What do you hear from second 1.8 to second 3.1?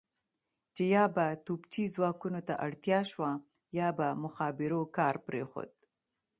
ځواکونو ته اړتیا